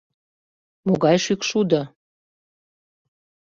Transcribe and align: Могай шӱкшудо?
Могай 0.85 1.17
шӱкшудо? 1.25 1.81